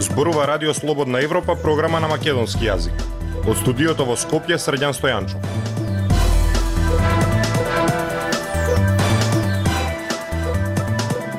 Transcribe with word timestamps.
Зборува 0.00 0.46
Радио 0.46 0.74
Слободна 0.74 1.20
Европа, 1.22 1.56
програма 1.56 2.00
на 2.00 2.08
македонски 2.08 2.66
јазик. 2.68 2.94
Од 3.42 3.56
студиото 3.58 4.04
во 4.06 4.14
Скопје, 4.14 4.54
Срдјан 4.54 4.92
Стојанчо. 4.94 5.40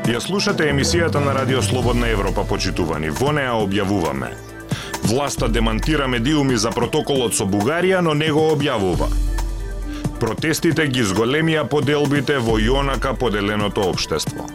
Ја 0.10 0.20
слушате 0.20 0.68
емисијата 0.68 1.24
на 1.24 1.34
Радио 1.34 1.62
Слободна 1.62 2.10
Европа, 2.12 2.44
почитувани. 2.44 3.10
Во 3.10 3.32
неа 3.32 3.54
објавуваме. 3.56 4.34
Власта 5.08 5.48
демантира 5.48 6.08
медиуми 6.08 6.58
за 6.58 6.72
протоколот 6.72 7.38
со 7.38 7.46
Бугарија, 7.46 8.02
но 8.02 8.14
не 8.14 8.32
го 8.32 8.50
објавува. 8.52 9.33
Протестите 10.24 10.86
ги 10.88 11.02
зголемија 11.04 11.66
поделбите 11.68 12.38
во 12.40 12.54
Јонака 12.56 13.12
поделеното 13.20 13.84
општество. 13.90 14.46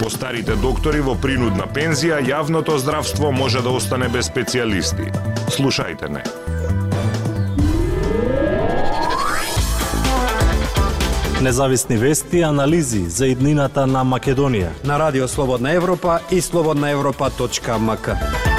По 0.00 0.08
старите 0.10 0.56
доктори 0.58 0.98
во 1.06 1.14
принудна 1.14 1.68
пензија, 1.70 2.18
јавното 2.26 2.74
здравство 2.82 3.30
може 3.30 3.62
да 3.62 3.70
остане 3.70 4.08
без 4.10 4.26
специјалисти. 4.26 5.06
Слушајте 5.54 6.10
не. 6.10 6.24
Независни 11.46 11.96
вести 11.96 12.42
анализи 12.42 13.04
за 13.06 13.30
иднината 13.30 13.86
на 13.86 14.02
Македонија. 14.02 14.74
На 14.84 14.98
Радио 14.98 15.28
Слободна 15.28 15.78
Европа 15.78 16.18
и 16.30 16.40
слободнаевропа.мк. 16.40 18.55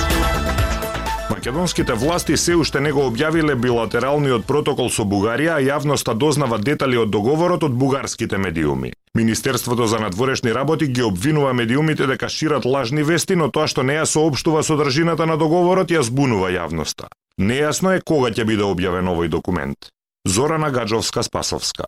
Македонските 1.38 1.94
власти 1.94 2.38
се 2.38 2.56
уште 2.58 2.80
не 2.82 2.90
го 2.92 3.04
објавиле 3.06 3.54
билатералниот 3.62 4.48
протокол 4.50 4.88
со 4.90 5.04
Бугарија, 5.06 5.60
а 5.60 5.62
јавноста 5.62 6.16
дознава 6.18 6.58
детали 6.58 6.98
од 6.98 7.12
договорот 7.14 7.62
од 7.64 7.76
бугарските 7.78 8.40
медиуми. 8.42 8.90
Министерството 9.14 9.86
за 9.88 10.00
надворешни 10.02 10.54
работи 10.54 10.88
ги 10.88 11.04
обвинува 11.06 11.54
медиумите 11.54 12.08
дека 12.10 12.30
шират 12.30 12.66
лажни 12.66 13.04
вести, 13.04 13.38
но 13.38 13.52
тоа 13.54 13.68
што 13.70 13.86
не 13.86 14.00
ја 14.00 14.10
соопштува 14.10 14.64
содржината 14.64 15.30
на 15.30 15.38
договорот 15.38 15.94
ја 15.94 16.02
збунува 16.02 16.50
јавноста. 16.58 17.06
Нејасно 17.38 17.94
е 17.94 18.02
кога 18.02 18.34
ќе 18.34 18.42
биде 18.44 18.66
објавен 18.66 19.06
овој 19.06 19.30
документ. 19.30 19.94
Зорана 20.26 20.74
Гаджовска-Спасовска. 20.74 21.86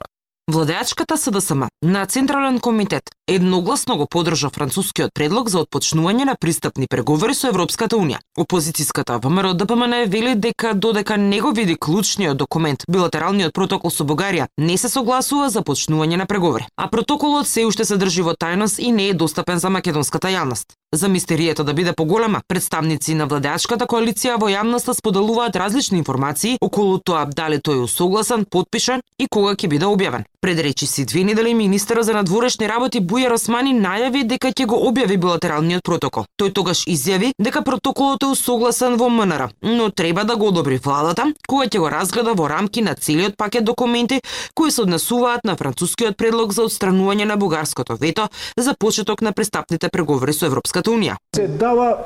Владеачката 0.50 1.18
СДСМ 1.18 1.64
на 1.84 2.06
Централен 2.06 2.60
комитет 2.60 3.04
едногласно 3.28 3.98
го 3.98 4.08
подржа 4.08 4.50
францускиот 4.50 5.12
предлог 5.14 5.50
за 5.50 5.60
отпочнување 5.62 6.26
на 6.26 6.34
пристапни 6.42 6.88
преговори 6.90 7.36
со 7.38 7.52
Европската 7.52 7.98
Унија. 7.98 8.18
Опозицијската 8.34 9.20
ВМРО 9.22 9.54
ДПМН 9.54 10.10
вели 10.10 10.34
дека 10.36 10.74
додека 10.74 11.18
не 11.18 11.42
го 11.42 11.52
види 11.52 11.76
клучниот 11.76 12.38
документ, 12.38 12.84
билатералниот 12.90 13.54
протокол 13.54 13.92
со 13.92 14.04
Бугарија 14.04 14.48
не 14.58 14.78
се 14.78 14.90
согласува 14.90 15.50
за 15.50 15.62
почнување 15.62 16.18
на 16.18 16.26
преговори, 16.26 16.66
а 16.78 16.90
протоколот 16.90 17.48
се 17.48 17.68
уште 17.70 17.86
се 17.86 17.98
држи 18.02 18.26
во 18.26 18.34
тајност 18.34 18.82
и 18.82 18.92
не 18.92 19.10
е 19.10 19.14
достапен 19.14 19.60
за 19.60 19.70
македонската 19.70 20.34
јавност. 20.34 20.74
За 20.92 21.06
мистеријата 21.06 21.64
да 21.64 21.74
биде 21.74 21.92
поголема, 21.94 22.40
представници 22.48 23.14
на 23.14 23.28
владеачката 23.30 23.86
коалиција 23.86 24.40
во 24.42 24.48
јавноста 24.50 24.96
споделуваат 24.98 25.60
различни 25.62 26.00
информации 26.02 26.56
околу 26.66 26.98
тоа 26.98 27.28
дали 27.30 27.60
тој 27.62 27.84
е 27.84 27.88
согласен, 27.88 28.46
подпишан 28.50 29.04
и 29.20 29.28
кога 29.30 29.54
ќе 29.54 29.70
биде 29.70 29.86
објавен. 29.86 30.26
Пред 30.42 30.60
речи 30.60 30.88
си 30.88 31.06
две 31.06 31.24
недели 31.24 31.54
министерот 31.54 32.06
за 32.06 32.14
надворешни 32.14 32.68
работи 32.68 33.02
Бујар 33.02 33.34
Османи 33.34 33.74
најави 33.76 34.24
дека 34.24 34.50
ќе 34.50 34.66
го 34.66 34.80
објави 34.90 35.18
билатералниот 35.20 35.84
протокол. 35.84 36.26
Тој 36.42 36.54
тогаш 36.54 36.86
изјави 36.88 37.34
дека 37.38 37.62
протоколот 37.62 38.24
е 38.24 38.32
усогласен 38.34 38.96
во 38.98 39.10
МНР, 39.10 39.50
но 39.62 39.92
треба 39.92 40.24
да 40.24 40.38
го 40.38 40.48
одобри 40.48 40.80
владата, 40.82 41.28
која 41.48 41.70
ќе 41.70 41.84
го 41.84 41.90
разгледа 41.92 42.34
во 42.34 42.48
рамки 42.50 42.82
на 42.82 42.96
целиот 42.96 43.38
пакет 43.38 43.66
документи 43.66 44.22
кои 44.56 44.72
се 44.72 44.82
однесуваат 44.82 45.44
на 45.44 45.56
францускиот 45.56 46.18
предлог 46.18 46.54
за 46.54 46.64
отстранување 46.66 47.30
на 47.30 47.38
бугарското 47.38 48.00
вето 48.00 48.30
за 48.58 48.74
почеток 48.80 49.22
на 49.22 49.34
престапните 49.34 49.90
преговори 49.90 50.34
со 50.34 50.50
Европската 50.80 50.92
унија. 50.92 51.18
Се 51.36 51.48
дава 51.48 51.98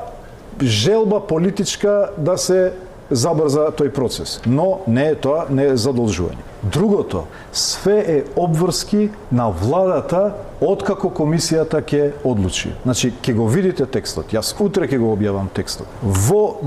желба 0.62 1.20
политичка 1.28 2.12
да 2.18 2.38
се 2.38 2.74
забрза 3.12 3.72
тој 3.78 3.92
процес, 3.94 4.42
но 4.46 4.82
не 4.88 5.10
е 5.12 5.16
тоа 5.16 5.46
не 5.50 5.74
е 5.74 5.78
задолжување. 5.78 6.53
Другото, 6.64 7.28
све 7.52 7.98
е 8.08 8.24
обврски 8.36 9.10
на 9.32 9.50
владата 9.50 10.32
откако 10.64 11.10
комисијата 11.12 11.82
ќе 11.84 12.14
одлучи. 12.24 12.72
Значи, 12.84 13.12
ќе 13.12 13.34
го 13.36 13.48
видите 13.52 13.86
текстот. 13.86 14.32
Јас 14.32 14.54
утре 14.64 14.88
ќе 14.88 15.00
го 15.02 15.12
објавам 15.12 15.50
текстот. 15.54 15.88
Во 16.02 16.62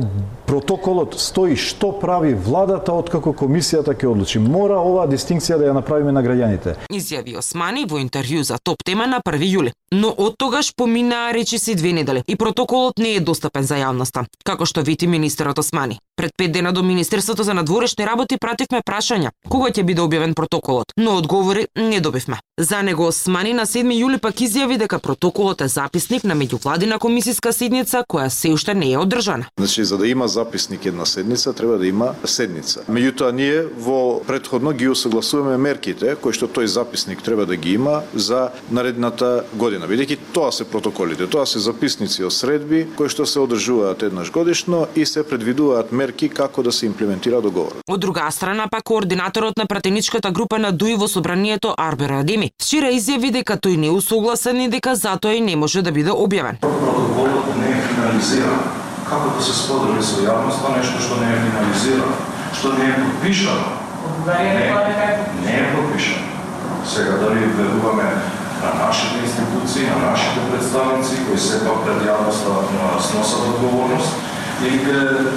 протоколот 0.47 1.17
стои 1.21 1.57
што 1.57 1.93
прави 2.01 2.35
владата 2.35 2.93
откако 2.93 3.33
комисијата 3.33 3.97
ќе 3.97 4.11
одлучи. 4.13 4.43
Мора 4.43 4.79
оваа 4.85 5.09
дистинкција 5.09 5.59
да 5.59 5.71
ја 5.71 5.79
направиме 5.79 6.13
на 6.13 6.23
граѓаните. 6.23 6.77
Изјави 6.93 7.39
Османи 7.41 7.87
во 7.89 8.01
интервју 8.03 8.45
за 8.45 8.61
топ 8.63 8.85
тема 8.85 9.07
на 9.07 9.23
1 9.25 9.49
јули. 9.49 9.73
Но 9.93 10.11
од 10.11 10.35
тогаш 10.37 10.75
поминаа 10.77 11.33
речиси 11.33 11.75
две 11.75 11.93
недели 11.93 12.23
и 12.27 12.37
протоколот 12.37 12.99
не 12.99 13.17
е 13.17 13.21
достапен 13.21 13.65
за 13.65 13.79
јавноста, 13.79 14.27
како 14.45 14.67
што 14.67 14.83
вити 14.83 15.07
министерот 15.07 15.59
Османи. 15.59 15.99
Пред 16.17 16.33
пет 16.37 16.53
дена 16.53 16.73
до 16.73 16.83
Министерството 16.83 17.43
за 17.43 17.55
надворешни 17.55 18.07
работи 18.07 18.37
пративме 18.37 18.83
прашања 18.83 19.31
кога 19.49 19.71
ќе 19.71 19.86
биде 19.87 20.03
објавен 20.03 20.35
протоколот, 20.35 20.93
но 20.97 21.17
одговори 21.17 21.67
не 21.77 22.01
добивме. 22.01 22.41
За 22.59 22.83
него 22.83 23.07
Османи 23.07 23.53
на 23.53 23.67
7 23.67 23.93
јули 23.93 24.19
пак 24.19 24.41
изјави 24.41 24.79
дека 24.81 24.99
протоколот 24.99 25.61
е 25.61 25.69
записник 25.69 26.25
на 26.25 26.35
меѓувладина 26.35 26.99
комисиска 26.99 27.53
седница 27.53 28.03
која 28.09 28.29
се 28.29 28.49
уште 28.49 28.75
не 28.75 28.93
е 28.93 28.99
одржана. 28.99 29.47
Значи, 29.59 29.85
за 29.85 29.99
да 29.99 30.09
има 30.09 30.29
записник 30.29 30.87
една 30.87 31.07
седница, 31.07 31.53
треба 31.53 31.79
да 31.79 31.87
има 31.87 32.15
седница. 32.25 32.81
Меѓутоа, 32.91 33.33
ние 33.33 33.67
во 33.77 34.23
предходно 34.27 34.73
ги 34.73 34.89
усогласуваме 34.89 35.57
мерките 35.57 36.17
кои 36.17 36.33
што 36.33 36.49
тој 36.49 36.65
записник 36.65 37.23
треба 37.23 37.47
да 37.47 37.57
ги 37.57 37.75
има 37.77 38.03
за 38.15 38.49
наредната 38.71 39.45
година, 39.53 39.85
бидејќи 39.85 40.19
тоа 40.33 40.53
се 40.53 40.65
протоколите, 40.65 41.29
тоа 41.29 41.47
се 41.47 41.59
записници 41.61 42.25
од 42.25 42.33
средби 42.33 42.87
кои 42.97 43.13
што 43.13 43.27
се 43.27 43.41
одржуваат 43.45 44.03
еднаш 44.03 44.33
годишно 44.33 44.87
и 44.97 45.07
се 45.07 45.23
предвидуваат 45.29 45.93
мерки 45.93 46.29
како 46.29 46.63
да 46.63 46.73
се 46.73 46.87
имплементира 46.87 47.43
договорот. 47.45 47.85
Од 47.85 48.01
друга 48.01 48.31
страна, 48.33 48.67
пак 48.73 48.85
координаторот 48.85 49.57
на 49.57 49.67
пратеничката 49.77 50.31
група 50.31 50.59
на 50.59 50.73
ДУИ 50.73 50.95
во 50.97 51.09
собранието 51.09 51.75
Арбер 51.77 52.11
Адеми 52.11 52.47
вчера 52.57 52.89
изјави 52.97 53.29
дека 53.35 53.59
тој 53.61 53.77
не 53.77 53.91
е 53.93 53.97
усогласен 53.99 54.57
и 54.65 54.69
дека 54.73 54.95
затоа 54.97 55.37
и 55.37 55.41
не 55.45 55.57
може 55.57 55.83
да 55.85 55.93
биде 55.93 56.17
објавен. 56.17 56.57
Протоколот 56.65 57.51
не 57.61 57.75
е 57.75 57.83
финализиран. 57.89 58.63
Како 59.05 59.37
да 59.37 59.45
се 59.45 59.53
сподели 59.53 60.01
со 60.01 60.25
јавноста 60.25 60.73
нешто 60.79 60.97
што 61.05 61.21
не 61.21 61.29
е 61.29 61.43
финализирано, 61.45 62.17
што 62.57 62.73
не 62.79 62.89
е 62.89 62.97
подпишано? 63.03 63.69
Не, 64.25 64.49
не 65.45 65.55
е 65.61 65.69
подпишано. 65.77 66.25
Сега 66.89 67.21
дали 67.21 67.45
веруваме 67.61 68.09
на 68.65 68.71
нашите 68.87 69.29
институции, 69.29 69.93
на 69.93 70.11
нашите 70.11 70.41
представници 70.51 71.25
кои 71.29 71.39
сепак 71.39 71.85
пред 71.85 72.09
јавноста 72.09 72.65
сносат 73.11 73.49
одговорност 73.53 74.09
или 74.65 75.29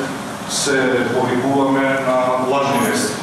се 0.49 0.79
повикуваме 1.13 1.83
на 2.07 2.19
лажни 2.47 2.88
вести. 2.88 3.19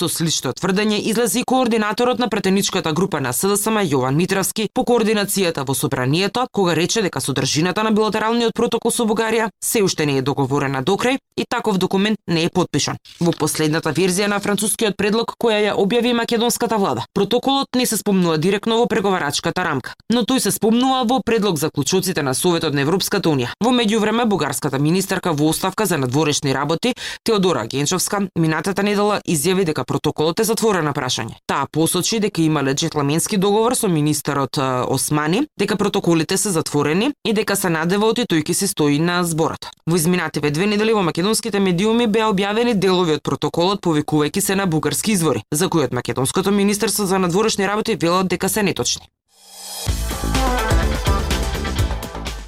Со 0.00 0.08
слично 0.08 0.54
тврдење 0.56 0.96
излезе 1.10 1.42
и 1.42 1.44
координаторот 1.44 2.18
на 2.22 2.28
претеничката 2.32 2.94
група 2.96 3.18
на 3.20 3.34
СДСМ 3.36 3.82
Јован 3.84 4.16
Митравски 4.16 4.64
по 4.72 4.80
координацијата 4.88 5.66
во 5.68 5.74
собранието, 5.76 6.46
кога 6.52 6.72
рече 6.74 7.02
дека 7.04 7.20
содржината 7.20 7.82
на 7.84 7.92
билатералниот 7.92 8.54
протокол 8.56 8.94
со 8.96 9.04
Бугарија 9.04 9.50
се 9.60 9.82
уште 9.84 10.06
не 10.06 10.16
е 10.16 10.22
договорена 10.22 10.80
до 10.80 10.96
крај 10.96 11.18
и 11.36 11.44
таков 11.44 11.76
документ 11.76 12.16
не 12.26 12.44
е 12.44 12.48
подпишан. 12.48 12.96
Во 13.20 13.34
последната 13.36 13.92
верзија 13.92 14.30
на 14.32 14.38
францускиот 14.40 14.96
предлог 14.96 15.34
која 15.36 15.58
ја 15.66 15.74
објави 15.76 16.14
македонската 16.16 16.78
влада, 16.80 17.04
протоколот 17.12 17.68
не 17.76 17.84
се 17.84 18.00
спомнува 18.00 18.38
директно 18.38 18.80
во 18.80 18.86
преговарачката 18.86 19.64
рамка, 19.64 19.92
но 20.08 20.24
тој 20.24 20.40
се 20.40 20.50
спомнува 20.50 21.04
во 21.04 21.20
предлог 21.20 21.58
за 21.58 21.68
клучоците 21.68 22.22
на 22.22 22.32
Советот 22.34 22.72
на 22.72 22.80
Европската 22.88 23.28
унија. 23.28 23.52
Во 23.60 23.68
меѓувреме 23.68 24.24
бугарската 24.24 24.78
министерка 24.78 25.32
во 25.32 25.52
оставка 25.52 25.84
за 25.84 25.98
надворешни 25.98 26.54
работи 26.54 26.94
Теодора 27.22 27.66
Генчовска 27.66 28.28
минатата 28.36 28.82
недела 28.82 29.20
изјави 29.28 29.68
дека 29.68 29.84
протоколот 29.90 30.40
е 30.40 30.46
затворено 30.46 30.92
прашање. 30.94 31.34
Таа 31.50 31.66
посочи 31.66 32.20
дека 32.22 32.42
имале 32.42 32.74
джентлменски 32.74 33.38
договор 33.42 33.74
со 33.74 33.88
министерот 33.90 34.58
Османи, 34.86 35.42
дека 35.58 35.76
протоколите 35.76 36.36
се 36.38 36.52
затворени 36.54 37.10
и 37.26 37.32
дека 37.34 37.56
се 37.56 37.72
надева 37.74 38.12
оти 38.12 38.26
тој 38.30 38.44
ќе 38.46 38.54
се 38.54 38.68
стои 38.70 39.00
на 39.02 39.22
зборот. 39.26 39.66
Во 39.90 39.96
изминативе 39.98 40.50
две 40.54 40.70
недели 40.70 40.94
во 40.94 41.02
македонските 41.02 41.58
медиуми 41.58 42.06
беа 42.06 42.30
објавени 42.30 42.76
делови 42.78 43.18
од 43.18 43.24
протоколот 43.26 43.82
повикувајќи 43.82 44.40
се 44.40 44.54
на 44.54 44.66
бугарски 44.70 45.16
извори, 45.18 45.42
за 45.50 45.68
кои 45.68 45.88
од 45.88 45.96
македонското 45.96 46.54
министерство 46.54 47.06
за 47.06 47.18
надворешни 47.18 47.66
работи 47.66 47.96
велат 47.96 48.28
дека 48.28 48.48
се 48.48 48.62
неточни. 48.62 49.10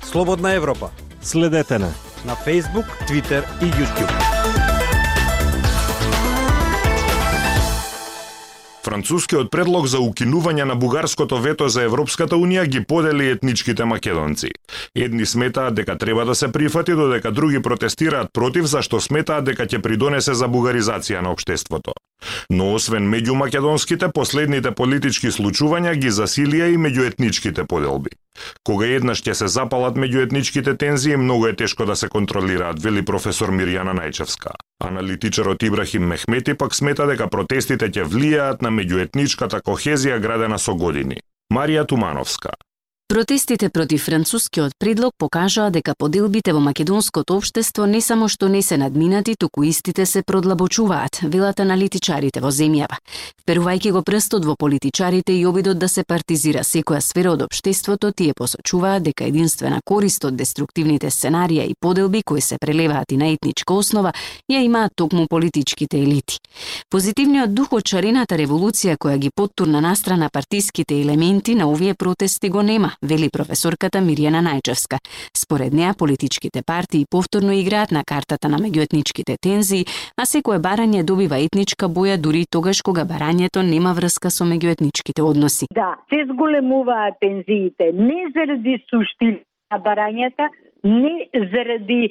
Слободна 0.03 0.55
Европа 0.55 0.91
Следете 1.23 1.79
на 1.79 1.93
на 2.25 2.37
Facebook, 2.37 2.87
Twitter 3.09 3.43
и 3.63 3.67
YouTube. 3.67 4.62
Францускиот 8.83 9.51
предлог 9.51 9.87
за 9.87 10.01
укинување 10.03 10.65
на 10.67 10.75
бугарското 10.75 11.37
вето 11.39 11.69
за 11.71 11.85
Европската 11.87 12.35
Унија 12.35 12.65
ги 12.67 12.81
подели 12.85 13.29
етничките 13.31 13.85
македонци. 13.85 14.51
Едни 14.95 15.27
сметаат 15.27 15.75
дека 15.75 15.99
треба 15.99 16.25
да 16.25 16.35
се 16.35 16.53
прифати, 16.53 16.93
додека 16.93 17.31
други 17.31 17.63
протестираат 17.63 18.33
против 18.33 18.67
зашто 18.67 19.01
сметаат 19.01 19.45
дека 19.45 19.67
ќе 19.67 19.79
придонесе 19.83 20.35
за 20.35 20.49
бугаризација 20.51 21.23
на 21.23 21.31
општеството. 21.31 21.95
Но 22.51 22.73
освен 22.75 23.07
меѓу 23.07 23.39
македонските, 23.39 24.11
последните 24.15 24.75
политички 24.75 25.31
случувања 25.31 25.95
ги 25.95 26.11
засилија 26.11 26.73
и 26.75 26.79
меѓуетничките 26.79 27.67
поделби. 27.67 28.11
Кога 28.65 28.87
еднаш 28.87 29.21
ќе 29.27 29.35
се 29.39 29.49
запалат 29.51 29.97
меѓуетничките 29.99 30.77
тензии, 30.79 31.17
многу 31.17 31.49
е 31.51 31.57
тешко 31.57 31.87
да 31.87 31.97
се 31.97 32.09
контролираат, 32.09 32.83
вели 32.83 33.05
професор 33.05 33.51
Мирјана 33.51 33.95
Најчевска. 33.99 34.55
Аналитичарот 34.89 35.63
Ибрахим 35.63 36.07
Мехмети 36.07 36.55
пак 36.55 36.75
смета 36.75 37.07
дека 37.11 37.29
протестите 37.29 37.91
ќе 37.91 38.07
влијаат 38.07 38.63
на 38.63 38.71
меѓуетничката 38.71 39.63
кохезија 39.67 40.21
градена 40.23 40.59
со 40.59 40.75
години. 40.75 41.19
Марија 41.53 41.87
Тумановска. 41.87 42.55
Протестите 43.13 43.69
против 43.69 44.05
францускиот 44.05 44.73
предлог 44.79 45.13
покажаа 45.19 45.71
дека 45.71 45.93
поделбите 45.95 46.55
во 46.57 46.61
македонското 46.61 47.37
општество 47.37 47.85
не 47.85 48.01
само 48.01 48.25
што 48.29 48.49
не 48.49 48.63
се 48.63 48.79
надминати, 48.81 49.35
туку 49.37 49.65
истите 49.69 50.07
се 50.07 50.23
продлабочуваат, 50.23 51.21
велат 51.21 51.61
аналитичарите 51.61 52.41
во 52.41 52.49
земјава. 52.49 52.97
Вперувајќи 53.45 53.93
го 53.93 54.01
прстот 54.01 54.47
во 54.49 54.57
политичарите 54.57 55.37
и 55.37 55.45
обидот 55.45 55.77
да 55.77 55.91
се 55.93 56.05
партизира 56.09 56.65
секоја 56.65 57.01
сфера 57.05 57.35
од 57.37 57.43
општеството, 57.43 58.13
тие 58.17 58.33
посочуваат 58.33 59.03
дека 59.03 59.29
единствена 59.29 59.83
корист 59.85 60.25
од 60.25 60.41
деструктивните 60.41 61.11
сценарија 61.13 61.69
и 61.69 61.77
поделби 61.77 62.23
кои 62.23 62.41
се 62.41 62.57
прелеваат 62.57 63.13
и 63.13 63.21
на 63.21 63.29
етничка 63.29 63.75
основа, 63.75 64.15
ја 64.49 64.65
имаат 64.65 64.97
токму 64.97 65.27
политичките 65.29 66.01
елити. 66.01 66.41
Позитивниот 66.89 67.53
дух 67.53 67.77
од 67.77 67.85
чарената 67.85 68.41
револуција 68.41 68.97
која 68.97 69.19
ги 69.19 69.29
поттурна 69.37 69.85
настрана 69.85 70.31
партиските 70.33 70.97
елементи 71.03 71.55
на 71.55 71.69
овие 71.69 71.93
протести 71.95 72.49
го 72.49 72.63
нема, 72.63 72.97
вели 73.03 73.29
професорката 73.31 73.99
Мирјана 73.99 74.43
Најчевска. 74.47 74.99
Според 75.37 75.73
неа, 75.73 75.95
политичките 75.99 76.63
партии 76.67 77.07
повторно 77.11 77.53
играат 77.53 77.91
на 77.91 78.05
картата 78.05 78.49
на 78.49 78.59
меѓуетничките 78.59 79.37
тензии, 79.43 79.87
а 80.17 80.27
секое 80.27 80.59
барање 80.59 81.03
добива 81.03 81.39
етничка 81.39 81.87
боја 81.87 82.17
дури 82.17 82.47
тогаш 82.51 82.83
кога 82.83 83.05
барањето 83.05 83.63
нема 83.63 83.93
врска 83.93 84.31
со 84.31 84.45
меѓуетничките 84.45 85.23
односи. 85.23 85.67
Да, 85.75 85.97
се 86.09 86.25
зголемуваат 86.33 87.19
тензиите 87.21 87.93
не 87.93 88.29
заради 88.35 88.79
суштина 88.91 89.79
барањата, 89.81 90.49
не 90.85 91.29
заради 91.35 92.11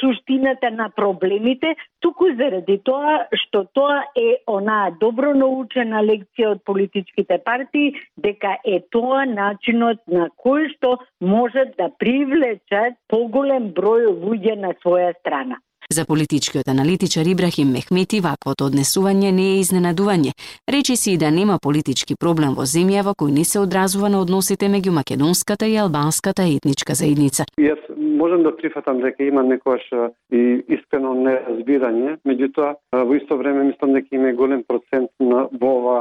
суштината 0.00 0.70
на 0.70 0.88
проблемите, 0.88 1.74
туку 2.00 2.26
заради 2.36 2.78
тоа 2.84 3.26
што 3.44 3.64
тоа 3.72 4.02
е 4.16 4.36
онаа 4.46 4.92
добро 5.00 5.32
научена 5.34 6.02
лекција 6.04 6.52
од 6.56 6.64
политичките 6.68 7.38
партии 7.44 7.96
дека 8.16 8.56
е 8.64 8.82
тоа 8.92 9.24
начинот 9.26 10.00
на 10.06 10.28
кој 10.44 10.68
што 10.76 10.98
можат 11.20 11.76
да 11.78 11.88
привлечат 11.88 12.98
поголем 13.08 13.72
број 13.72 14.08
луѓе 14.12 14.56
на 14.60 14.74
своја 14.84 15.14
страна. 15.20 15.60
За 15.92 16.06
политичкиот 16.06 16.68
аналитичар 16.68 17.26
Ибрахим 17.26 17.68
Мехмети 17.76 18.20
ваквото 18.24 18.64
однесување 18.70 19.28
не 19.36 19.44
е 19.52 19.56
изненадување. 19.60 20.30
Речи 20.74 20.94
си 20.96 21.12
и 21.12 21.18
да 21.20 21.28
нема 21.30 21.58
политички 21.60 22.14
проблем 22.16 22.54
во 22.56 22.64
земјава 22.64 23.12
кој 23.12 23.32
не 23.38 23.44
се 23.44 23.58
одразува 23.60 24.08
на 24.08 24.22
односите 24.24 24.70
меѓу 24.72 24.94
македонската 24.96 25.66
и 25.68 25.74
албанската 25.76 26.46
етничка 26.48 26.94
заедница. 26.96 27.44
Јас 27.60 27.82
можам 28.22 28.40
да 28.46 28.54
прифатам 28.56 29.02
дека 29.04 29.26
има 29.26 29.42
некојаш 29.44 29.84
и 30.32 30.62
искрено 30.76 31.12
неразбирање, 31.26 32.16
меѓутоа 32.24 32.70
во 33.10 33.18
исто 33.18 33.36
време 33.36 33.66
мислам 33.68 33.92
дека 33.92 34.16
има 34.16 34.32
голем 34.32 34.62
процент 34.64 35.10
на 35.20 35.48
во 35.52 35.74
ова 35.80 35.98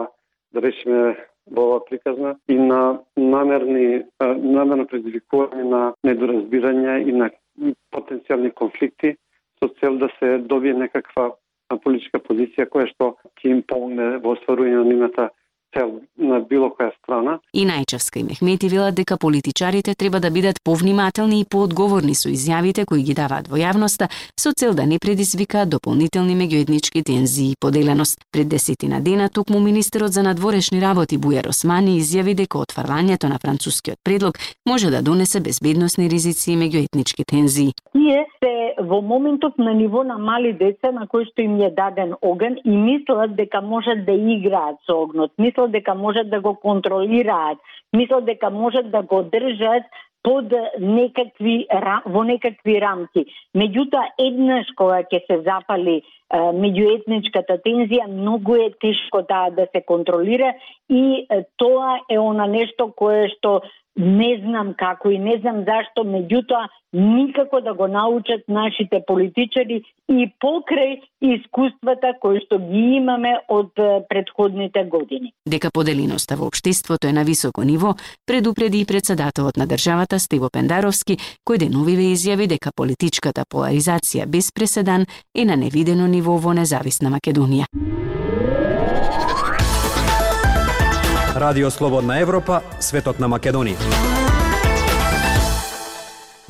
да 0.54 0.64
речеме 0.64 1.18
во 1.52 1.66
ова 1.68 1.82
приказна 1.90 2.38
и 2.48 2.56
на 2.56 3.02
намерни 3.18 4.06
намерно 4.22 4.88
предизвикување 4.88 5.68
на 5.68 5.82
недоразбирање 6.08 6.96
и 7.10 7.12
на 7.12 7.30
потенцијални 7.92 8.54
конфликти 8.56 9.18
со 9.62 9.70
цел 9.80 9.98
да 9.98 10.10
се 10.20 10.38
добие 10.38 10.74
некаква 10.74 11.32
политичка 11.84 12.20
позиција 12.20 12.68
која 12.68 12.90
што 12.90 13.12
ќе 13.40 13.54
им 13.54 13.62
помогне 13.64 14.18
во 14.24 14.34
остварување 14.36 14.82
на 14.82 14.88
нивната 14.90 15.30
цел 15.74 16.02
на 16.18 16.40
било 16.40 16.70
која 16.70 16.92
страна. 16.98 17.40
И 17.54 17.66
најчевска 17.66 18.20
и 18.20 18.24
Мехмети 18.24 18.70
велат 18.70 18.96
дека 18.96 19.18
политичарите 19.18 19.96
треба 19.96 20.20
да 20.20 20.32
бидат 20.32 20.60
повнимателни 20.64 21.40
и 21.42 21.46
поодговорни 21.46 22.16
со 22.16 22.30
изјавите 22.30 22.86
кои 22.86 23.04
ги 23.04 23.14
даваат 23.14 23.48
во 23.48 23.58
јавноста 23.58 24.10
со 24.40 24.54
цел 24.54 24.74
да 24.74 24.86
не 24.86 25.00
предизвикаат 25.00 25.70
дополнителни 25.70 26.36
меѓуетнички 26.36 27.04
тензии 27.04 27.52
и 27.52 27.56
поделеност. 27.60 28.20
Пред 28.32 28.50
десетина 28.50 29.02
дена 29.02 29.30
токму 29.30 29.60
министерот 29.60 30.12
за 30.12 30.24
надворешни 30.24 30.82
работи 30.82 31.18
Бујар 31.18 31.50
Османи 31.50 32.00
изјави 32.00 32.34
дека 32.36 32.58
отварвањето 32.58 33.30
на 33.30 33.40
францускиот 33.40 34.00
предлог 34.04 34.38
може 34.68 34.90
да 34.90 35.02
донесе 35.02 35.40
безбедносни 35.40 36.10
ризици 36.10 36.52
и 36.52 36.58
меѓуетнички 36.58 37.26
тензии. 37.26 37.74
Тие 37.94 38.26
се 38.44 38.74
во 38.84 39.02
моментов 39.02 39.54
на 39.58 39.74
ниво 39.74 40.04
на 40.04 40.18
мали 40.18 40.54
деца 40.54 40.92
на 40.92 41.08
кои 41.08 41.26
што 41.26 41.42
им 41.42 41.60
е 41.62 41.70
даден 41.70 42.16
оган 42.22 42.58
и 42.66 42.78
мислат 42.78 43.36
дека 43.36 43.62
можат 43.62 44.06
да 44.06 44.12
играат 44.12 44.76
со 44.86 44.98
огнот. 45.04 45.32
Мислат 45.38 45.61
мислат 45.62 45.72
дека 45.72 45.96
можат 45.96 46.30
да 46.30 46.42
го 46.42 46.56
контролираат, 46.56 47.58
мислат 47.94 48.26
дека 48.26 48.50
можат 48.50 48.92
да 48.92 49.02
го 49.02 49.24
држат 49.24 49.84
под 50.24 50.54
некакви 50.80 51.68
во 52.06 52.24
некакви 52.24 52.80
рамки. 52.82 53.26
Меѓутоа 53.56 54.14
еднаш 54.20 54.68
кога 54.78 55.02
ќе 55.04 55.22
се 55.28 55.42
запали 55.44 56.02
меѓуетничката 56.32 57.60
тензија, 57.66 58.08
многу 58.08 58.56
е 58.56 58.70
тешко 58.80 59.24
таа 59.28 59.52
да 59.52 59.68
се 59.76 59.84
контролира 59.84 60.54
и 60.90 61.28
тоа 61.58 62.00
е 62.10 62.20
она 62.20 62.48
нешто 62.48 62.92
кое 62.96 63.28
што 63.36 63.62
не 63.96 64.40
знам 64.46 64.74
како 64.78 65.12
и 65.12 65.20
не 65.20 65.38
знам 65.42 65.66
зашто, 65.68 66.06
меѓутоа 66.08 66.70
никако 66.94 67.62
да 67.62 67.74
го 67.74 67.88
научат 67.88 68.42
нашите 68.48 69.02
политичари 69.08 69.84
и 70.10 70.28
покрај 70.44 71.00
искуствата 71.22 72.14
кои 72.22 72.40
што 72.44 72.60
ги 72.60 72.98
имаме 73.00 73.38
од 73.48 73.72
предходните 74.10 74.84
години. 74.84 75.32
Дека 75.48 75.72
поделеноста 75.72 76.36
во 76.36 76.48
општеството 76.48 77.08
е 77.08 77.14
на 77.14 77.24
високо 77.24 77.64
ниво, 77.64 77.96
предупреди 78.26 78.82
и 78.82 78.86
председателот 78.86 79.58
на 79.58 79.68
државата 79.68 80.20
Стево 80.20 80.50
Пендаровски, 80.52 81.18
кој 81.48 81.64
деновиве 81.68 82.12
изјави 82.12 82.48
дека 82.48 82.76
политичката 82.76 83.44
поларизација 83.48 84.28
без 84.28 84.52
преседан 84.52 85.06
е 85.36 85.46
на 85.46 85.56
невидено 85.56 86.08
ниво 86.08 86.21
во 86.22 86.54
независна 86.54 87.10
Македонија. 87.10 87.66
Радио 91.36 91.70
Слободна 91.72 92.20
Европа, 92.20 92.62
светот 92.80 93.20
на 93.20 93.28
Македонија. 93.28 93.78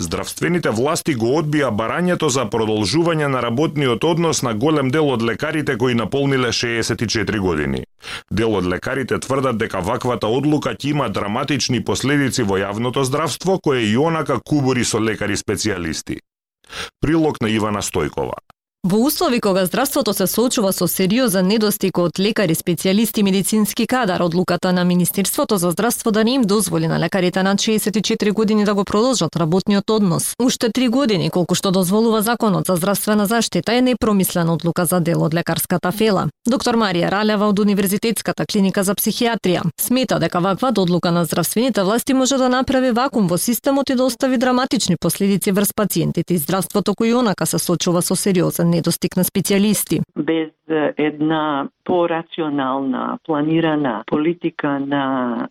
Здравствените 0.01 0.71
власти 0.73 1.13
го 1.13 1.35
одбија 1.37 1.69
барањето 1.69 2.27
за 2.33 2.47
продолжување 2.49 3.27
на 3.29 3.41
работниот 3.45 4.03
однос 4.03 4.41
на 4.41 4.53
голем 4.53 4.89
дел 4.89 5.11
од 5.13 5.21
лекарите 5.21 5.77
кои 5.77 5.93
наполниле 5.93 6.49
64 6.49 7.39
години. 7.39 7.83
Дел 8.31 8.55
од 8.57 8.65
лекарите 8.65 9.19
тврдат 9.19 9.59
дека 9.61 9.79
ваквата 9.79 10.27
одлука 10.27 10.73
ќе 10.73 10.89
има 10.95 11.09
драматични 11.09 11.83
последици 11.85 12.43
во 12.43 12.57
јавното 12.57 13.03
здравство, 13.05 13.59
кое 13.59 13.85
и 13.85 13.97
онака 13.97 14.39
кубори 14.43 14.83
со 14.83 14.99
лекари 14.99 15.37
специјалисти. 15.37 16.17
Прилог 17.01 17.37
на 17.41 17.49
Ивана 17.49 17.81
Стојкова. 17.81 18.41
Во 18.83 18.97
услови 18.97 19.39
кога 19.39 19.65
здравството 19.65 20.13
се 20.13 20.25
соочува 20.27 20.71
со 20.73 20.87
сериозен 20.89 21.45
недостиг 21.45 21.99
од 22.01 22.17
лекари, 22.17 22.55
специјалисти 22.57 23.21
и 23.21 23.23
медицински 23.23 23.85
кадар, 23.85 24.23
одлуката 24.25 24.71
на 24.73 24.83
Министерството 24.83 25.57
за 25.57 25.69
здравство 25.71 26.11
да 26.11 26.23
не 26.23 26.33
им 26.33 26.41
дозволи 26.41 26.87
на 26.87 26.99
лекарите 26.99 27.43
над 27.43 27.59
64 27.61 28.31
години 28.33 28.65
да 28.65 28.73
го 28.73 28.83
продолжат 28.83 29.35
работниот 29.35 29.89
однос. 29.89 30.33
Уште 30.41 30.71
три 30.73 30.87
години, 30.87 31.29
колку 31.29 31.55
што 31.55 31.71
дозволува 31.71 32.21
Законот 32.21 32.65
за 32.67 32.75
здравствена 32.75 33.25
заштита, 33.25 33.73
е 33.73 33.81
непромислена 33.81 34.53
одлука 34.53 34.85
за 34.85 34.99
дел 34.99 35.21
од 35.21 35.33
лекарската 35.33 35.91
фела. 35.91 36.25
Доктор 36.49 36.73
Марија 36.75 37.11
Ралева 37.11 37.45
од 37.53 37.59
Универзитетската 37.59 38.45
клиника 38.49 38.83
за 38.83 38.95
психијатрија 38.95 39.61
смета 39.77 40.17
дека 40.19 40.39
ваква 40.39 40.73
одлука 40.73 41.11
на 41.11 41.25
здравствените 41.25 41.83
власти 41.83 42.13
може 42.13 42.37
да 42.37 42.49
направи 42.49 42.91
вакуум 42.91 43.27
во 43.27 43.37
системот 43.37 43.89
и 43.89 43.95
да 43.95 44.03
остави 44.03 44.37
драматични 44.37 44.97
последици 44.97 45.51
врз 45.51 45.69
пациентите 45.75 46.33
и 46.33 46.37
здравството 46.37 46.97
кој 46.97 47.13
онака 47.19 47.45
се 47.45 47.59
сочува 47.59 48.01
со 48.01 48.15
сериозен 48.15 48.70
недостиг 48.71 49.17
на 49.19 49.23
специјалисти. 49.27 50.01
Без 50.15 50.51
една 50.97 51.69
порационална, 51.83 53.17
планирана 53.25 54.03
политика 54.07 54.79
на 54.79 55.03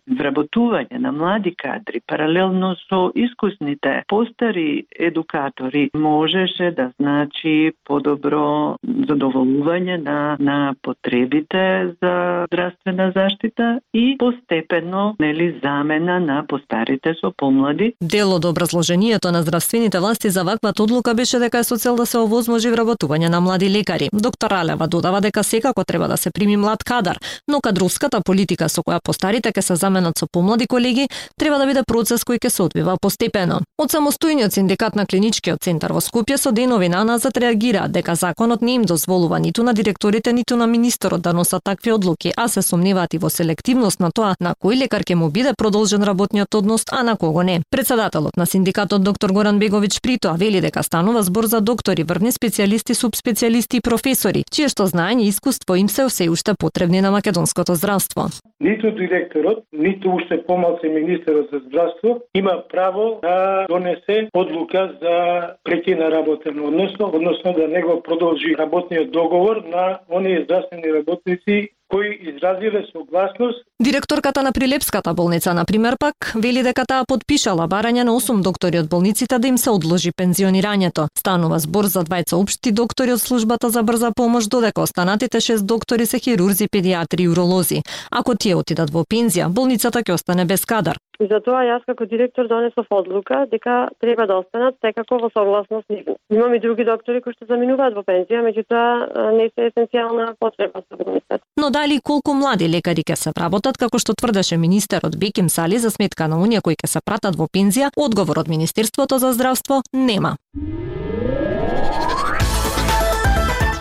вработување 0.09 0.99
на 0.99 1.11
млади 1.11 1.53
кадри, 1.55 2.01
паралелно 2.07 2.75
со 2.89 3.11
искусните 3.15 4.03
постари 4.07 4.85
едукатори, 4.99 5.89
можеше 5.93 6.71
да 6.71 6.91
значи 6.99 7.71
подобро 7.85 8.77
задоволување 8.83 9.97
на, 10.03 10.37
на 10.39 10.75
потребите 10.81 11.93
за 12.01 12.45
здравствена 12.47 13.11
заштита 13.15 13.79
и 13.93 14.15
постепено 14.19 15.15
нели 15.19 15.59
замена 15.63 16.19
на 16.19 16.43
постарите 16.47 17.13
со 17.21 17.31
помлади. 17.37 17.93
Дел 18.01 18.33
од 18.33 18.45
образложението 18.45 19.31
на 19.31 19.41
здравствените 19.41 19.99
власти 19.99 20.29
за 20.29 20.43
ваква 20.43 20.73
одлука 20.79 21.13
беше 21.13 21.39
дека 21.39 21.59
е 21.59 21.63
со 21.63 21.77
цел 21.77 21.95
да 21.95 22.05
се 22.05 22.17
овозможи 22.17 22.69
вработување 22.69 23.29
на 23.29 23.41
млади 23.41 23.69
лекари. 23.69 24.09
Доктор 24.13 24.51
Алева 24.51 24.87
додава 24.87 25.21
дека 25.21 25.43
секако 25.43 25.83
треба 25.83 26.07
да 26.07 26.17
се 26.21 26.31
прими 26.31 26.57
млад 26.57 26.83
кадар, 26.83 27.19
но 27.47 27.61
кадровската 27.61 28.21
политика 28.21 28.69
со 28.69 28.81
која 28.81 28.99
постарите 29.03 29.51
ќе 29.51 29.61
се 29.61 29.75
заменат 29.75 30.17
со 30.17 30.27
помлади 30.31 30.67
колеги 30.67 31.07
треба 31.39 31.57
да 31.57 31.65
биде 31.65 31.83
процес 31.83 32.23
кој 32.23 32.39
ќе 32.39 32.49
се 32.49 32.63
одвива 32.63 32.97
постепено. 33.01 33.59
Од 33.77 33.91
самостојниот 33.91 34.53
синдикат 34.53 34.95
на 34.95 35.05
клиничкиот 35.05 35.63
центар 35.63 35.93
во 35.93 36.01
Скопје 36.01 36.37
со 36.37 36.51
денови 36.51 36.89
на 36.89 37.03
назад 37.03 37.37
реагира 37.37 37.87
дека 37.87 38.15
законот 38.15 38.61
не 38.61 38.75
им 38.75 38.83
дозволува 38.83 39.39
ниту 39.39 39.63
на 39.63 39.73
директорите 39.73 40.33
ниту 40.33 40.55
на 40.55 40.67
министерот 40.67 41.21
да 41.21 41.33
носат 41.33 41.63
такви 41.63 41.91
одлуки, 41.91 42.33
а 42.37 42.47
се 42.47 42.61
сомневаат 42.61 43.13
и 43.13 43.17
во 43.17 43.29
селективност 43.29 43.99
на 43.99 44.11
тоа 44.11 44.35
на 44.39 44.53
кој 44.63 44.77
лекар 44.83 45.03
ќе 45.03 45.15
му 45.15 45.29
биде 45.29 45.53
продолжен 45.57 46.03
работниот 46.03 46.55
однос, 46.55 46.85
а 46.91 47.03
на 47.03 47.17
кого 47.17 47.43
не. 47.43 47.61
Председателот 47.71 48.37
на 48.37 48.45
синдикатот 48.45 49.03
доктор 49.03 49.31
Горан 49.31 49.59
Беговиќ 49.59 50.01
притоа 50.01 50.37
вели 50.37 50.61
дека 50.61 50.83
станува 50.83 51.23
збор 51.23 51.45
за 51.45 51.61
доктори, 51.61 52.03
врвни 52.03 52.31
специјалисти, 52.31 52.93
субспецијалисти 52.93 53.79
и 53.79 53.81
професори, 53.81 54.43
чие 54.51 54.69
што 54.69 54.87
знаење 54.87 55.25
и 55.25 55.31
искуство 55.33 55.75
им 55.75 55.89
се 55.89 56.03
се 56.11 56.29
уште 56.29 56.51
потребни 56.59 57.01
на 57.01 57.11
македонското 57.11 57.75
здравство. 57.75 58.21
Ниту 58.61 58.91
директорот, 58.91 59.63
ниту 59.73 60.11
уште 60.11 60.43
помалку 60.45 60.87
министерот 60.87 61.49
за 61.53 61.59
здравство 61.59 62.21
има 62.35 62.63
право 62.69 63.19
да 63.23 63.65
донесе 63.69 64.29
одлука 64.33 64.97
за 65.01 65.41
прекина 65.63 66.11
работен 66.11 66.59
односно, 66.59 67.05
односно 67.13 67.53
да 67.53 67.67
него 67.67 68.01
продолжи 68.03 68.55
работниот 68.57 69.11
договор 69.11 69.63
на 69.65 69.99
оние 70.09 70.43
здравствени 70.43 70.93
работници 70.93 71.69
кои 71.91 72.19
изразиле 72.29 72.85
согласност. 72.91 73.59
Директорката 73.81 74.43
на 74.43 74.51
Прилепската 74.51 75.13
болница, 75.13 75.53
на 75.53 75.65
пример, 75.65 75.97
пак, 75.99 76.15
вели 76.35 76.63
дека 76.63 76.85
таа 76.85 77.05
подпишала 77.07 77.67
барање 77.67 78.03
на 78.07 78.13
8 78.15 78.41
доктори 78.41 78.79
од 78.79 78.89
болниците 78.89 79.39
да 79.39 79.47
им 79.47 79.57
се 79.57 79.69
одложи 79.69 80.11
пензионирањето. 80.11 81.07
Станува 81.19 81.59
збор 81.59 81.85
за 81.85 82.03
двајца 82.07 82.39
општи 82.39 82.71
доктори 82.71 83.13
од 83.13 83.21
службата 83.21 83.69
за 83.69 83.83
брза 83.83 84.11
помош, 84.15 84.47
додека 84.47 84.81
останатите 84.81 85.37
6 85.37 85.65
доктори 85.65 86.05
се 86.05 86.19
хирурзи, 86.19 86.67
педиатри 86.71 87.23
и 87.23 87.29
уролози. 87.29 87.81
Ако 88.11 88.35
тие 88.35 88.55
отидат 88.55 88.89
во 88.89 89.03
пензија, 89.03 89.49
болницата 89.49 89.99
ќе 89.99 90.13
остане 90.13 90.45
без 90.45 90.65
кадар. 90.65 90.97
И 91.21 91.27
затоа 91.29 91.61
јас 91.67 91.83
како 91.85 92.07
директор 92.09 92.47
донесов 92.49 92.87
одлука 92.89 93.43
дека 93.51 93.89
треба 94.01 94.25
да 94.25 94.39
останат 94.41 94.75
секако 94.81 95.19
во 95.21 95.29
согласност 95.29 95.85
нивна. 95.89 96.15
Имам 96.33 96.55
и 96.55 96.59
други 96.59 96.85
доктори 96.85 97.21
кои 97.21 97.35
што 97.35 97.45
заминуваат 97.45 97.93
во 97.93 98.01
пензија, 98.01 98.41
меѓутоа 98.47 99.29
не 99.37 99.51
се 99.53 99.69
есенцијална 99.69 100.33
потреба 100.39 100.81
за 100.89 100.97
болницата. 100.97 101.43
Но 101.61 101.69
дали 101.69 101.99
колку 102.01 102.33
млади 102.33 102.65
лекари 102.65 103.05
ќе 103.05 103.15
се 103.15 103.35
вработат, 103.37 103.77
како 103.77 104.01
што 104.01 104.17
тврдеше 104.17 104.57
министерот 104.57 105.19
Беким 105.19 105.49
Сали 105.49 105.77
за 105.77 105.91
сметка 105.93 106.27
на 106.27 106.41
оние 106.41 106.61
кои 106.65 106.73
ќе 106.73 106.89
се 106.89 107.05
пратат 107.05 107.37
во 107.37 107.45
пензија, 107.45 107.93
одговор 107.93 108.41
од 108.41 108.49
Министерството 108.49 109.21
за 109.21 109.33
здравство 109.37 109.83
нема. 109.93 110.37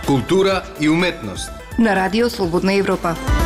Култура 0.06 0.60
и 0.80 0.88
уметност 0.90 1.50
на 1.78 1.96
Радио 1.96 2.28
Слободна 2.28 2.74
Европа. 2.74 3.39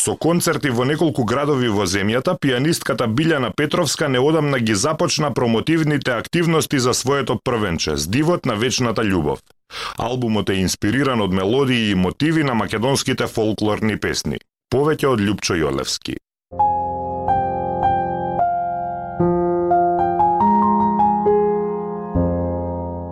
Со 0.00 0.14
концерти 0.16 0.70
во 0.72 0.86
неколку 0.88 1.26
градови 1.28 1.68
во 1.68 1.84
земјата, 1.84 2.32
пианистката 2.40 3.04
Билјана 3.04 3.50
Петровска 3.52 4.06
неодамна 4.08 4.58
ги 4.58 4.72
започна 4.72 5.28
промотивните 5.36 6.14
активности 6.16 6.78
за 6.78 6.94
своето 6.94 7.36
првенче, 7.36 7.96
Здивот 7.96 8.46
на 8.46 8.54
вечната 8.56 9.04
љубов. 9.04 9.44
Албумот 9.98 10.48
е 10.48 10.56
инспириран 10.62 11.20
од 11.20 11.36
мелодии 11.36 11.90
и 11.90 11.94
мотиви 11.94 12.44
на 12.48 12.54
македонските 12.54 13.28
фолклорни 13.28 14.00
песни. 14.00 14.40
Повеќе 14.72 15.12
од 15.12 15.20
Лјупчо 15.20 15.60
Јолевски. 15.60 16.16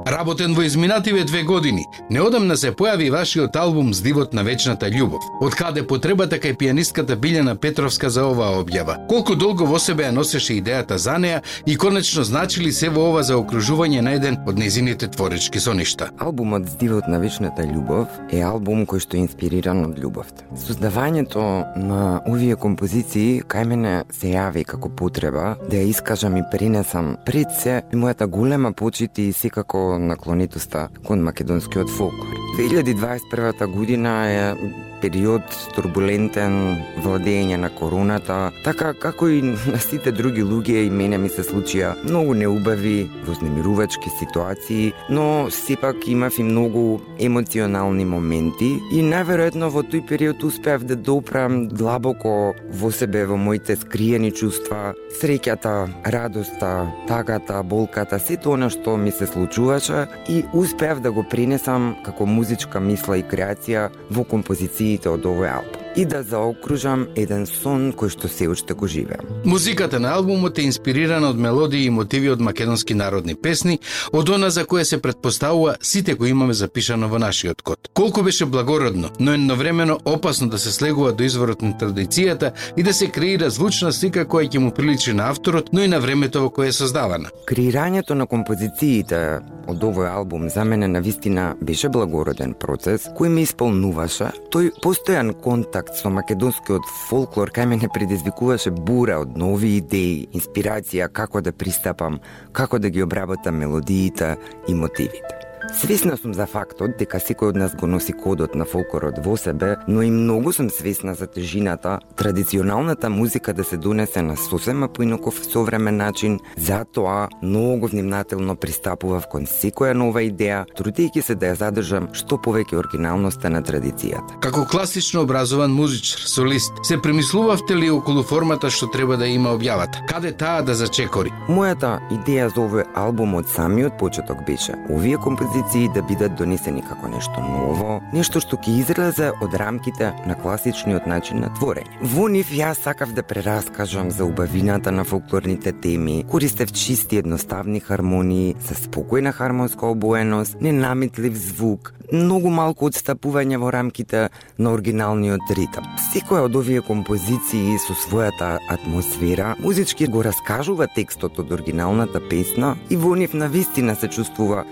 Работен 0.09 0.55
во 0.55 0.63
изминативе 0.63 1.25
две 1.25 1.43
години, 1.43 1.83
неодамна 2.11 2.55
се 2.57 2.71
појави 2.73 3.11
вашиот 3.13 3.57
албум 3.61 3.91
Здивот 3.93 4.33
на 4.33 4.41
вечната 4.43 4.89
љубов. 4.89 5.21
Од 5.45 5.53
каде 5.53 5.83
потребата 5.85 6.39
кај 6.41 6.55
пианистката 6.57 7.13
Билјана 7.13 7.53
Петровска 7.61 8.09
за 8.09 8.25
оваа 8.25 8.63
објава? 8.63 8.95
Колку 9.11 9.37
долго 9.37 9.67
во 9.69 9.77
себе 9.77 10.07
ја 10.07 10.15
носеше 10.17 10.57
идејата 10.57 10.97
за 10.97 11.19
неа 11.19 11.43
и 11.67 11.77
конечно 11.77 12.25
значи 12.25 12.63
ли 12.65 12.73
се 12.73 12.89
во 12.89 13.11
ова 13.11 13.23
за 13.23 13.37
окружување 13.37 14.01
на 14.01 14.15
еден 14.17 14.39
од 14.49 14.57
незините 14.57 15.11
творечки 15.13 15.61
соништа? 15.61 16.09
Албумот 16.17 16.65
Здивот 16.73 17.05
на 17.05 17.21
вечната 17.21 17.69
љубов 17.69 18.09
е 18.33 18.41
албум 18.41 18.87
кој 18.89 19.05
што 19.05 19.21
е 19.21 19.27
инспириран 19.27 19.85
од 19.91 20.01
љубовта. 20.01 20.49
Создавањето 20.57 21.77
на 21.77 22.23
овие 22.25 22.57
композиции 22.57 23.43
кај 23.45 23.69
мене 23.75 23.95
се 24.09 24.33
јави 24.33 24.65
како 24.65 24.89
потреба 24.89 25.59
да 25.69 25.77
ја 25.77 25.85
искажам 25.93 26.41
и 26.41 26.49
пренесам 26.49 27.19
пред 27.29 27.53
се 27.61 27.83
мојата 27.93 28.25
голема 28.25 28.73
почит 28.73 29.19
и 29.19 29.33
секако 29.37 29.98
наклонитоста 30.07 30.89
кон 31.05 31.23
македонскиот 31.23 31.91
фолклор. 31.91 32.35
2021 32.59 33.67
година 33.67 34.31
е 34.31 34.55
период 35.01 35.43
турбулентен 35.75 36.79
владење 37.05 37.57
на 37.57 37.71
короната, 37.71 38.51
така 38.65 38.93
како 38.95 39.29
и 39.29 39.43
на 39.73 39.79
сите 39.83 40.13
други 40.13 40.43
луѓе 40.43 40.87
и 40.87 40.91
мене 40.91 41.19
ми 41.19 41.29
се 41.29 41.45
случија 41.47 41.95
многу 42.05 42.35
неубави, 42.35 43.09
вознемирувачки 43.27 44.11
ситуации, 44.19 44.93
но 45.11 45.51
сепак 45.51 46.09
имав 46.09 46.39
и 46.39 46.43
многу 46.43 47.01
емоционални 47.19 48.05
моменти 48.05 48.71
и 48.93 49.03
најверојатно 49.05 49.71
во 49.75 49.83
тој 49.83 50.05
период 50.09 50.45
успеав 50.45 50.85
да 50.89 50.97
допрам 50.97 51.67
длабоко 51.69 52.55
во 52.81 52.91
себе 52.93 53.25
во 53.27 53.37
моите 53.37 53.77
скриени 53.77 54.31
чувства, 54.33 54.95
среќата, 55.21 55.89
радоста, 56.05 56.89
тагата, 57.09 57.63
болката, 57.63 58.19
сето 58.19 58.57
она 58.57 58.71
што 58.71 58.97
ми 58.97 59.13
се 59.13 59.27
случуваше 59.27 60.07
и 60.29 60.43
успеав 60.53 61.01
да 61.01 61.13
го 61.13 61.23
пренесам 61.23 61.95
како 62.05 62.27
музичка 62.27 62.81
мисла 62.81 63.19
и 63.19 63.27
креација 63.27 63.89
во 64.11 64.25
композиција 64.25 64.88
мелодиите 64.89 65.11
од 65.13 65.27
овој 65.29 65.51
албум 65.53 65.78
и 65.99 66.05
да 66.07 66.23
заокружам 66.23 67.09
еден 67.19 67.43
сон 67.51 67.89
кој 67.91 68.13
што 68.15 68.29
се 68.31 68.47
уште 68.47 68.75
го 68.79 68.87
живеам. 68.87 69.27
Музиката 69.45 69.99
на 69.99 70.13
албумот 70.15 70.59
е 70.59 70.67
инспирирана 70.69 71.33
од 71.33 71.41
мелодии 71.43 71.89
и 71.89 71.91
мотиви 71.91 72.31
од 72.31 72.41
македонски 72.41 72.95
народни 72.95 73.35
песни, 73.35 73.81
од 74.13 74.31
она 74.31 74.51
за 74.55 74.63
која 74.63 74.85
се 74.87 75.01
предпоставува 75.03 75.75
сите 75.83 76.15
кои 76.15 76.31
имаме 76.31 76.55
запишано 76.55 77.09
во 77.09 77.19
нашиот 77.19 77.63
код. 77.63 77.91
Колку 77.95 78.23
беше 78.23 78.47
благородно, 78.47 79.11
но 79.19 79.35
едновремено 79.35 79.99
опасно 80.05 80.49
да 80.49 80.59
се 80.59 80.71
слегува 80.73 81.13
до 81.13 81.25
изворот 81.25 81.63
на 81.63 81.75
традицијата 81.75 82.53
и 82.77 82.83
да 82.83 82.95
се 82.95 83.11
креира 83.11 83.51
звучна 83.51 83.93
слика 83.93 84.23
која 84.23 84.47
ќе 84.47 84.59
му 84.59 84.71
приличи 84.71 85.13
на 85.13 85.31
авторот, 85.31 85.73
но 85.73 85.83
и 85.83 85.89
на 85.89 85.99
времето 86.01 86.45
во 86.47 86.51
кое 86.51 86.69
е 86.69 86.79
создавана. 86.79 87.35
Креирањето 87.51 88.15
на 88.15 88.27
композициите 88.31 89.41
од 89.67 89.83
овој 89.83 90.15
албум 90.15 90.47
за 90.49 90.65
мене 90.65 90.89
на 90.89 91.01
вистина 91.01 91.57
беше 91.61 91.89
благороден 91.89 92.55
процес 92.55 93.11
кој 93.19 93.35
ме 93.35 93.43
исполнуваше. 93.43 94.31
Тој 94.55 94.71
постојан 94.79 95.35
контакт 95.43 95.88
со 95.95 96.11
македонскиот 96.11 96.85
фолклор 97.09 97.51
кај 97.55 97.67
мене 97.67 97.89
предизвикуваше 97.89 98.71
бура 98.71 99.19
од 99.25 99.37
нови 99.37 99.79
идеи, 99.79 100.29
инспирација 100.33 101.09
како 101.09 101.41
да 101.41 101.53
пристапам, 101.53 102.21
како 102.53 102.79
да 102.79 102.91
ги 102.91 103.03
обработам 103.03 103.59
мелодиите 103.59 104.37
и 104.69 104.75
мотивите. 104.75 105.48
Свесна 105.73 106.17
сум 106.17 106.33
за 106.35 106.47
фактот 106.49 106.97
дека 106.97 107.19
секој 107.21 107.53
од 107.53 107.57
нас 107.61 107.75
го 107.77 107.87
носи 107.87 108.15
кодот 108.17 108.55
на 108.57 108.65
фолклорот 108.65 109.19
во 109.25 109.37
себе, 109.37 109.77
но 109.87 110.03
и 110.03 110.11
многу 110.11 110.53
сум 110.53 110.71
свесна 110.71 111.15
за 111.15 111.27
тежината 111.27 111.99
традиционалната 112.17 113.11
музика 113.11 113.53
да 113.53 113.65
се 113.65 113.77
донесе 113.77 114.23
на 114.23 114.37
сосема 114.37 114.89
поинаков 114.89 115.41
современ 115.45 115.97
начин, 115.97 116.39
затоа 116.57 117.29
многу 117.43 117.87
внимателно 117.87 118.57
пристапував 118.57 119.27
кон 119.29 119.45
секоја 119.45 119.93
нова 119.93 120.23
идеја, 120.25 120.65
трудејќи 120.73 121.23
се 121.23 121.35
да 121.35 121.53
ја 121.53 121.59
задржам 121.61 122.09
што 122.13 122.41
повеќе 122.41 122.81
оригиналноста 122.81 123.51
на 123.53 123.61
традицијата. 123.63 124.41
Како 124.41 124.65
класично 124.65 125.23
образован 125.23 125.77
музичар, 125.77 126.25
солист, 126.25 126.73
се 126.83 126.97
премислувавте 126.97 127.77
ли 127.77 127.91
околу 127.91 128.23
формата 128.23 128.71
што 128.71 128.89
треба 128.89 129.17
да 129.17 129.29
има 129.29 129.53
објавата? 129.53 130.01
Каде 130.09 130.33
таа 130.33 130.63
да 130.63 130.75
зачекори? 130.75 131.33
Мојата 131.49 131.99
идеја 132.11 132.49
за 132.55 132.65
овој 132.65 132.89
албум 132.97 133.37
од 133.37 133.53
самиот 133.53 133.99
почеток 134.01 134.47
беше 134.47 134.73
овие 134.89 135.17
композиции 135.17 135.58
композиции 135.59 135.89
да 135.89 136.03
бидат 136.03 136.35
донесени 136.37 136.83
како 136.83 137.09
нешто 137.09 137.41
ново, 137.43 137.99
нешто 138.13 138.41
што 138.41 138.57
ќе 138.57 138.77
излезе 138.79 139.31
од 139.43 139.55
рамките 139.59 140.13
на 140.27 140.37
класичниот 140.39 141.07
начин 141.07 141.43
на 141.43 141.51
творење. 141.59 141.99
Во 142.03 142.29
нив 142.31 142.53
јас 142.55 142.83
сакав 142.85 143.13
да 143.13 143.23
прераскажам 143.23 144.11
за 144.11 144.25
убавината 144.25 144.93
на 144.93 145.05
фолклорните 145.05 145.73
теми, 145.73 146.25
користев 146.31 146.73
чисти 146.73 147.19
едноставни 147.19 147.81
хармонии, 147.81 148.55
со 148.63 148.75
спокојна 148.75 149.33
хармонска 149.33 149.87
обоеност, 149.87 150.61
ненамитлив 150.61 151.35
звук, 151.35 151.95
многу 152.13 152.51
малку 152.51 152.89
отстапување 152.89 153.59
во 153.61 153.71
рамките 153.73 154.29
на 154.59 154.73
оригиналниот 154.73 155.51
ритм. 155.57 155.87
Секоја 156.13 156.47
од 156.49 156.57
овие 156.57 156.83
композиции 156.85 157.77
со 157.85 157.97
својата 158.07 158.57
атмосфера 158.71 159.55
музички 159.61 160.09
го 160.09 160.23
раскажува 160.25 160.89
текстот 160.95 161.39
од 161.39 161.53
оригиналната 161.53 162.23
песна 162.31 162.77
и 162.91 162.97
во 162.97 163.15
нив 163.17 163.35
на 163.35 163.49
вистина 163.49 163.97
се 163.97 164.09
чувствува 164.09 164.65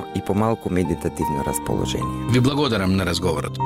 спокојно 0.00 0.04
и 0.14 0.20
помалку 0.20 0.70
медитативно 0.70 1.44
расположение. 1.44 2.30
Ви 2.30 2.40
благодарам 2.40 2.96
на 2.96 3.04
разговорот. 3.04 3.58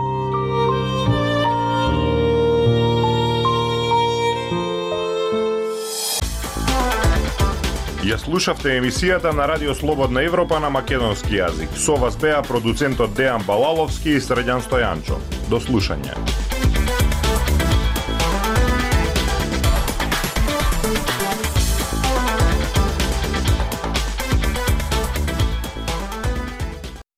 Ја 8.04 8.18
слушавте 8.18 8.68
емисијата 8.68 9.32
на 9.32 9.46
Радио 9.46 9.74
Слободна 9.74 10.22
Европа 10.22 10.60
на 10.60 10.70
македонски 10.70 11.40
јазик. 11.40 11.68
Со 11.76 11.96
вас 11.96 12.16
беа 12.16 12.42
продуцентот 12.42 13.16
Дејан 13.16 13.46
Балаловски 13.46 14.10
и 14.10 14.20
Средјан 14.20 14.60
Стојанчо. 14.60 15.16
До 15.48 15.56
слушање. 15.56 16.43